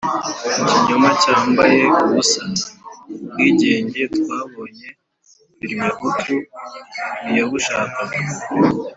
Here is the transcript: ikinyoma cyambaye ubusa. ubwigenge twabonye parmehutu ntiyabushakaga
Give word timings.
ikinyoma 0.61 1.09
cyambaye 1.21 1.81
ubusa. 2.03 2.43
ubwigenge 3.23 4.01
twabonye 4.15 4.87
parmehutu 5.57 6.35
ntiyabushakaga 7.23 8.17